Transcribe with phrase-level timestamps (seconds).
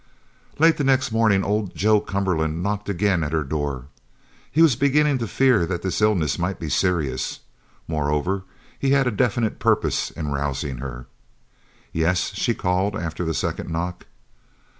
[0.57, 3.85] Late the next morning old Joe Cumberland knocked again at her door.
[4.51, 7.41] He was beginning to fear that this illness might be serious.
[7.87, 8.41] Moreover,
[8.79, 11.05] he had a definite purpose in rousing her.
[11.93, 14.07] "Yes?" she called, after the second knock.